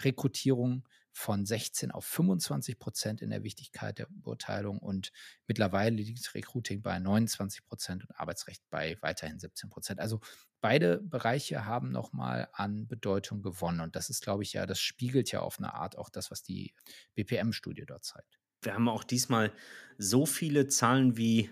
[0.01, 5.13] Rekrutierung von 16 auf 25 Prozent in der Wichtigkeit der Beurteilung und
[5.47, 10.01] mittlerweile liegt Recruiting bei 29 Prozent und Arbeitsrecht bei weiterhin 17 Prozent.
[10.01, 10.21] Also
[10.61, 15.31] beide Bereiche haben nochmal an Bedeutung gewonnen und das ist, glaube ich, ja, das spiegelt
[15.31, 16.75] ja auf eine Art auch das, was die
[17.15, 18.41] BPM-Studie dort zeigt.
[18.61, 19.53] Wir haben auch diesmal
[19.99, 21.49] so viele Zahlen wie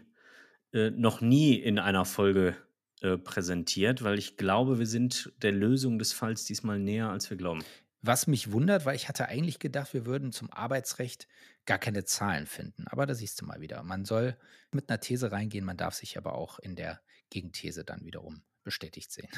[0.72, 2.56] äh, noch nie in einer Folge
[3.00, 7.36] äh, präsentiert, weil ich glaube, wir sind der Lösung des Falls diesmal näher, als wir
[7.36, 7.62] glauben.
[8.02, 11.28] Was mich wundert, weil ich hatte eigentlich gedacht, wir würden zum Arbeitsrecht
[11.66, 12.86] gar keine Zahlen finden.
[12.88, 13.82] Aber da siehst du mal wieder.
[13.84, 14.36] Man soll
[14.72, 19.12] mit einer These reingehen, man darf sich aber auch in der Gegenthese dann wiederum bestätigt
[19.12, 19.28] sehen.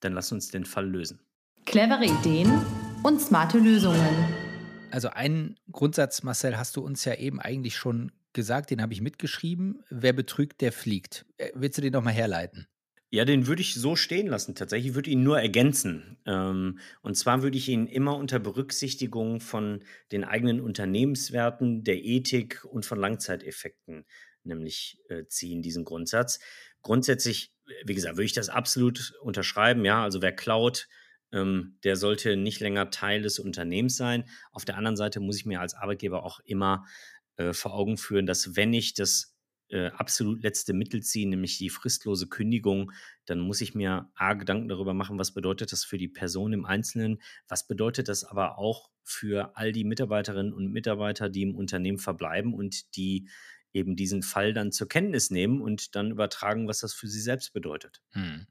[0.00, 1.20] Dann lass uns den Fall lösen.
[1.66, 2.64] Clevere Ideen
[3.02, 4.34] und smarte Lösungen.
[4.90, 9.00] Also einen Grundsatz, Marcel, hast du uns ja eben eigentlich schon gesagt, den habe ich
[9.00, 9.82] mitgeschrieben.
[9.90, 11.24] Wer betrügt, der fliegt.
[11.38, 12.66] Äh, willst du den noch mal herleiten?
[13.14, 14.54] Ja, den würde ich so stehen lassen.
[14.54, 16.16] Tatsächlich würde ich ihn nur ergänzen.
[16.24, 22.64] Ähm, und zwar würde ich ihn immer unter Berücksichtigung von den eigenen Unternehmenswerten, der Ethik
[22.64, 24.06] und von Langzeiteffekten
[24.44, 26.40] nämlich äh, ziehen, diesen Grundsatz.
[26.80, 27.52] Grundsätzlich,
[27.84, 29.84] wie gesagt, würde ich das absolut unterschreiben.
[29.84, 30.88] Ja, also wer klaut,
[31.32, 34.24] ähm, der sollte nicht länger Teil des Unternehmens sein.
[34.52, 36.86] Auf der anderen Seite muss ich mir als Arbeitgeber auch immer
[37.36, 39.31] äh, vor Augen führen, dass wenn ich das
[39.72, 42.92] äh, absolut letzte Mittel ziehen, nämlich die fristlose Kündigung,
[43.24, 46.66] dann muss ich mir A, Gedanken darüber machen, was bedeutet das für die Person im
[46.66, 51.98] Einzelnen, was bedeutet das aber auch für all die Mitarbeiterinnen und Mitarbeiter, die im Unternehmen
[51.98, 53.28] verbleiben und die
[53.72, 57.52] eben diesen Fall dann zur Kenntnis nehmen und dann übertragen, was das für sie selbst
[57.52, 58.02] bedeutet.
[58.10, 58.46] Hm.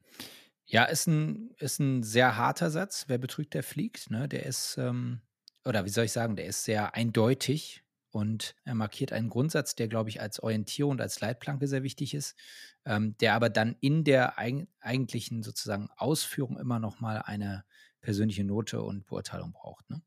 [0.66, 3.06] Ja, ist ein, ist ein sehr harter Satz.
[3.08, 4.10] Wer betrügt, der fliegt.
[4.10, 4.28] Ne?
[4.28, 5.22] Der ist, ähm,
[5.66, 7.84] oder wie soll ich sagen, der ist sehr eindeutig.
[8.12, 12.14] Und er markiert einen Grundsatz, der, glaube ich, als Orientierung und als Leitplanke sehr wichtig
[12.14, 12.38] ist,
[12.86, 17.64] ähm, der aber dann in der eig eigentlichen sozusagen Ausführung immer noch mal eine
[18.02, 19.90] persönliche Note und Beurteilung braucht.
[19.90, 20.02] Ne?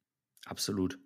[0.47, 0.99] Absolut.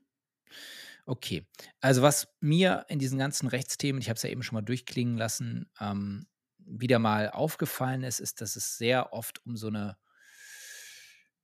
[1.06, 1.46] Okay,
[1.80, 5.16] also was mir in diesen ganzen Rechtsthemen, ich habe es ja eben schon mal durchklingen
[5.16, 6.26] lassen, ähm,
[6.58, 9.96] wieder mal aufgefallen ist, ist, dass es sehr oft um so eine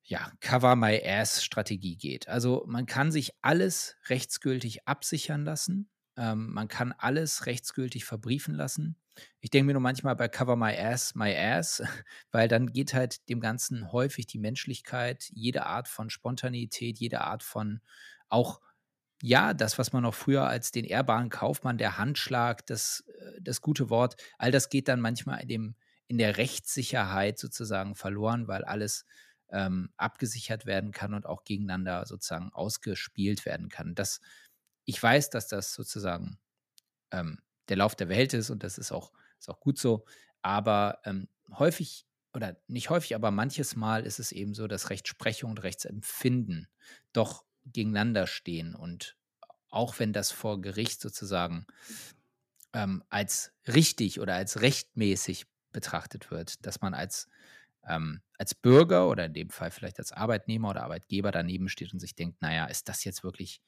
[0.07, 2.29] ja, Cover My Ass Strategie geht.
[2.29, 5.89] Also man kann sich alles rechtsgültig absichern lassen.
[6.17, 8.97] Ähm, man kann alles rechtsgültig verbriefen lassen.
[9.41, 11.83] Ich denke mir nur manchmal bei Cover My Ass, My Ass,
[12.33, 17.43] weil dann geht halt dem Ganzen häufig die Menschlichkeit, jede Art von Spontanität, jede Art
[17.43, 17.81] von
[18.29, 18.61] auch,
[19.23, 23.63] ja, das, was man noch früher als den ehrbaren Kaufmann, der Handschlag, das, äh, das
[23.63, 25.75] gute Wort, all das geht dann manchmal in, dem,
[26.09, 29.07] in der Rechtssicherheit sozusagen verloren, weil alles
[29.55, 33.95] ähm, abgesichert werden kann und auch gegeneinander sozusagen ausgespielt werden kann.
[33.95, 34.21] Das,
[34.85, 36.39] ich weiß, dass das sozusagen
[37.13, 37.39] ähm,
[37.69, 40.05] der Lauf der Welt ist und das ist auch, ist auch gut so,
[40.43, 45.53] aber ähm, häufig oder nicht häufig, aber manches Mal ist es eben so, dass Rechtsprechung
[45.53, 46.67] und Rechtsempfinden
[47.13, 49.17] doch gegeneinander stehen und
[49.71, 51.67] auch wenn das vor Gericht sozusagen
[52.73, 57.29] ähm, als richtig oder als rechtmäßig betrachtet wird, dass man als
[57.89, 62.01] ähm, als Bürger oder in dem Fall vielleicht als Arbeitnehmer oder Arbeitgeber daneben steht und
[62.01, 63.61] sich denkt, naja, ist das jetzt wirklich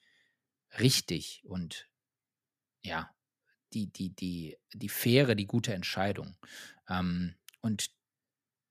[0.79, 1.89] richtig und
[2.83, 3.09] ja,
[3.73, 6.35] die, die, die, die faire, die gute Entscheidung.
[6.89, 7.89] Ähm, und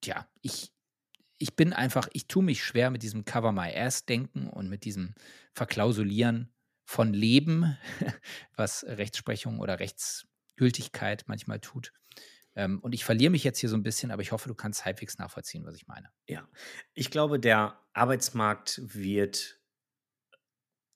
[0.05, 0.73] ja, ich,
[1.39, 5.15] ich bin einfach, ich tue mich schwer mit diesem Cover My Ass-Denken und mit diesem
[5.53, 6.53] Verklausulieren
[6.85, 7.77] von Leben,
[8.57, 11.93] was Rechtsprechung oder Rechtsgültigkeit manchmal tut.
[12.57, 14.85] Ähm, und ich verliere mich jetzt hier so ein bisschen, aber ich hoffe, du kannst
[14.85, 16.09] halbwegs nachvollziehen, was ich meine.
[16.27, 16.49] Ja,
[16.95, 19.61] ich glaube, der Arbeitsmarkt wird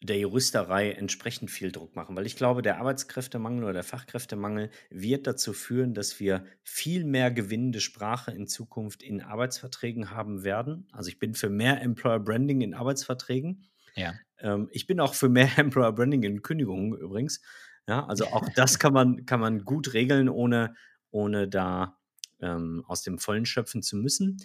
[0.03, 5.27] der Juristerei entsprechend viel Druck machen, weil ich glaube, der Arbeitskräftemangel oder der Fachkräftemangel wird
[5.27, 10.89] dazu führen, dass wir viel mehr gewinnende Sprache in Zukunft in Arbeitsverträgen haben werden.
[10.93, 13.67] Also ich bin für mehr Employer Branding in Arbeitsverträgen.
[13.95, 14.15] Ja.
[14.39, 17.43] Ähm, ich bin auch für mehr Employer Branding in Kündigungen übrigens.
[17.87, 20.75] Ja, also auch das kann man, kann man gut regeln, ohne
[21.11, 21.99] ohne da
[22.41, 24.39] ähm, aus dem Vollen schöpfen zu müssen.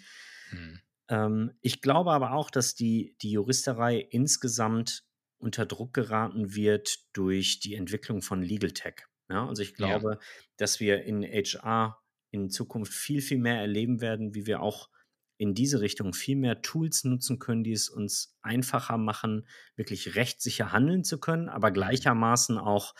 [0.51, 0.79] Mhm.
[1.07, 5.03] Ähm, ich glaube aber auch, dass die, die Juristerei insgesamt
[5.37, 8.95] unter Druck geraten wird durch die Entwicklung von Legal Tech.
[9.29, 10.19] Ja, also ich glaube, ja.
[10.57, 11.99] dass wir in HR
[12.31, 14.89] in Zukunft viel, viel mehr erleben werden, wie wir auch
[15.37, 20.71] in diese Richtung viel mehr Tools nutzen können, die es uns einfacher machen, wirklich rechtssicher
[20.71, 22.95] handeln zu können, aber gleichermaßen auch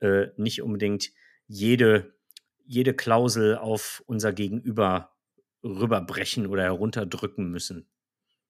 [0.00, 1.10] äh, nicht unbedingt
[1.46, 2.14] jede,
[2.64, 5.16] jede Klausel auf unser Gegenüber
[5.62, 7.86] rüberbrechen oder herunterdrücken müssen.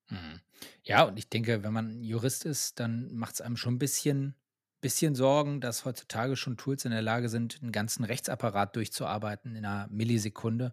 [0.09, 0.41] Mhm.
[0.83, 4.35] Ja, und ich denke, wenn man Jurist ist, dann macht es einem schon ein bisschen,
[4.81, 9.65] bisschen Sorgen, dass heutzutage schon Tools in der Lage sind, einen ganzen Rechtsapparat durchzuarbeiten in
[9.65, 10.73] einer Millisekunde,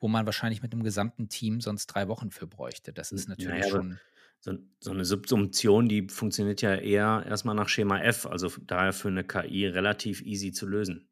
[0.00, 2.92] wo man wahrscheinlich mit einem gesamten Team sonst drei Wochen für bräuchte.
[2.92, 4.00] Das ist natürlich naja, schon.
[4.40, 9.08] So, so, eine Subsumption, die funktioniert ja eher erstmal nach Schema F, also daher für
[9.08, 11.08] eine KI relativ easy zu lösen.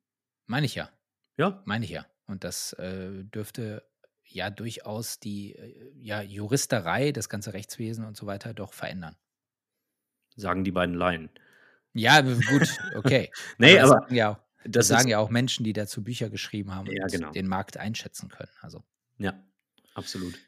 [0.46, 0.90] Meine ich ja.
[1.36, 1.62] Ja.
[1.64, 2.06] Meine ich ja.
[2.26, 3.86] Und das äh, dürfte
[4.24, 9.16] ja durchaus die äh, ja, Juristerei, das ganze Rechtswesen und so weiter doch verändern.
[10.36, 11.30] Sagen die beiden Laien.
[11.92, 13.30] Ja, gut, okay.
[13.58, 16.74] nee, aber, aber sagen ja, auch, das sagen ja auch Menschen, die dazu Bücher geschrieben
[16.74, 17.30] haben ja, und genau.
[17.30, 18.50] den Markt einschätzen können.
[18.60, 18.84] Also.
[19.18, 19.42] Ja,
[19.94, 20.38] absolut.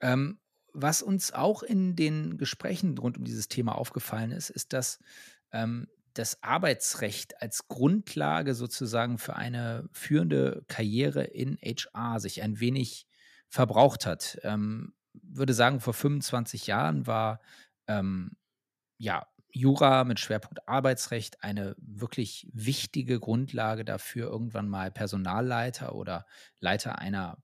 [0.00, 0.38] Ähm,
[0.72, 5.00] was uns auch in den Gesprächen rund um dieses Thema aufgefallen ist, ist, dass
[5.52, 13.06] ähm, das Arbeitsrecht als Grundlage sozusagen für eine führende Karriere in HR sich ein wenig
[13.48, 14.38] verbraucht hat.
[14.42, 17.40] Ähm, würde sagen, vor 25 Jahren war
[17.86, 18.36] ähm,
[18.98, 26.26] ja Jura mit Schwerpunkt Arbeitsrecht eine wirklich wichtige Grundlage dafür, irgendwann mal Personalleiter oder
[26.60, 27.42] Leiter einer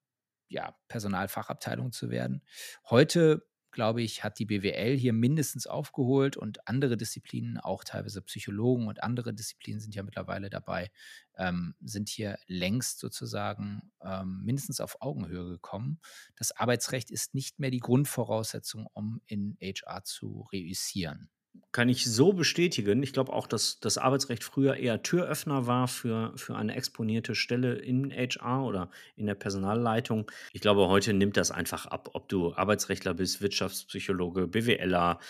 [0.48, 2.42] ja, Personalfachabteilung zu werden.
[2.88, 3.44] Heute
[3.76, 9.02] glaube ich, hat die BWL hier mindestens aufgeholt und andere Disziplinen, auch teilweise Psychologen und
[9.02, 10.90] andere Disziplinen sind ja mittlerweile dabei,
[11.36, 16.00] ähm, sind hier längst sozusagen ähm, mindestens auf Augenhöhe gekommen.
[16.36, 21.28] Das Arbeitsrecht ist nicht mehr die Grundvoraussetzung, um in HR zu reüssieren
[21.76, 23.02] kann ich so bestätigen.
[23.02, 27.74] Ich glaube auch, dass das Arbeitsrecht früher eher Türöffner war für, für eine exponierte Stelle
[27.74, 30.30] in HR oder in der Personalleitung.
[30.54, 35.20] Ich glaube, heute nimmt das einfach ab, ob du Arbeitsrechtler bist, Wirtschaftspsychologe, BWLer,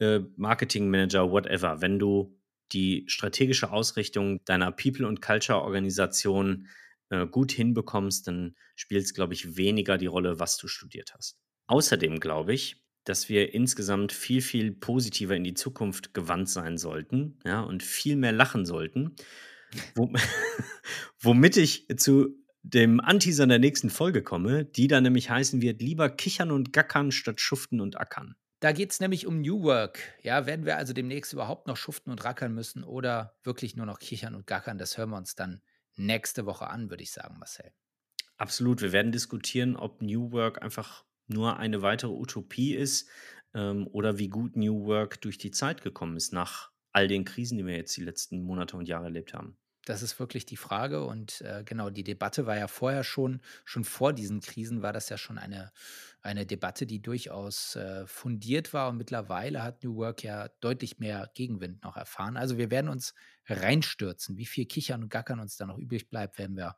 [0.00, 1.80] äh, Marketingmanager, whatever.
[1.80, 2.36] Wenn du
[2.72, 6.66] die strategische Ausrichtung deiner People- und Culture-Organisation
[7.10, 11.38] äh, gut hinbekommst, dann spielt es, glaube ich, weniger die Rolle, was du studiert hast.
[11.68, 17.38] Außerdem glaube ich, dass wir insgesamt viel, viel positiver in die Zukunft gewandt sein sollten,
[17.44, 19.16] ja, und viel mehr lachen sollten.
[19.94, 20.12] Wo,
[21.20, 26.08] womit ich zu dem Anteaser der nächsten Folge komme, die dann nämlich heißen wird, lieber
[26.10, 28.36] kichern und gackern statt schuften und ackern.
[28.60, 29.98] Da geht es nämlich um New Work.
[30.22, 33.98] Ja, werden wir also demnächst überhaupt noch schuften und rackern müssen oder wirklich nur noch
[33.98, 34.78] kichern und gackern?
[34.78, 35.62] Das hören wir uns dann
[35.96, 37.72] nächste Woche an, würde ich sagen, Marcel.
[38.36, 38.80] Absolut.
[38.80, 43.08] Wir werden diskutieren, ob New Work einfach nur eine weitere Utopie ist
[43.54, 47.58] ähm, oder wie gut New Work durch die Zeit gekommen ist nach all den Krisen,
[47.58, 49.56] die wir jetzt die letzten Monate und Jahre erlebt haben.
[49.84, 51.04] Das ist wirklich die Frage.
[51.04, 55.08] Und äh, genau, die Debatte war ja vorher schon, schon vor diesen Krisen war das
[55.08, 55.72] ja schon eine,
[56.20, 58.90] eine Debatte, die durchaus äh, fundiert war.
[58.90, 62.36] Und mittlerweile hat New Work ja deutlich mehr Gegenwind noch erfahren.
[62.36, 63.14] Also wir werden uns
[63.46, 64.36] reinstürzen.
[64.36, 66.76] Wie viel Kichern und Gackern uns da noch übrig bleibt, werden wir,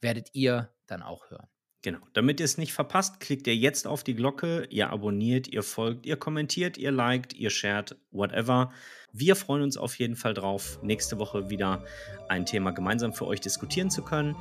[0.00, 1.48] werdet ihr dann auch hören.
[1.82, 1.98] Genau.
[2.12, 6.04] Damit ihr es nicht verpasst, klickt ihr jetzt auf die Glocke, ihr abonniert, ihr folgt,
[6.04, 8.70] ihr kommentiert, ihr liked, ihr shared, whatever.
[9.12, 11.84] Wir freuen uns auf jeden Fall drauf, nächste Woche wieder
[12.28, 14.36] ein Thema gemeinsam für euch diskutieren zu können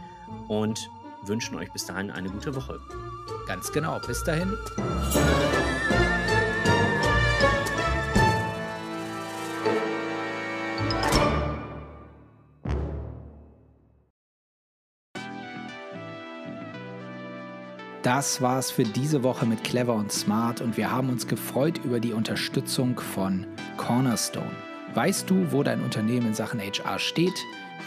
[0.50, 0.90] und
[1.24, 2.80] wünschen euch bis dahin eine gute Woche.
[3.48, 4.00] Ganz genau.
[4.06, 4.56] Bis dahin.
[18.20, 22.02] Das war's für diese Woche mit Clever und Smart und wir haben uns gefreut über
[22.02, 23.48] die Unterstützung von
[23.78, 24.52] Cornerstone.
[24.94, 27.40] Weißt du, wo dein Unternehmen in Sachen HR steht?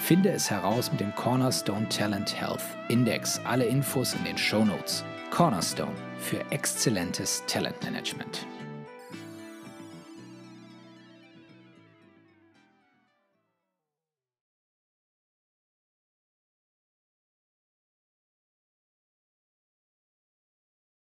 [0.04, 3.42] Finde es heraus mit dem Cornerstone Talent Health Index.
[3.44, 5.04] Alle Infos in den Show Notes.
[5.30, 8.46] Cornerstone für exzellentes Talentmanagement.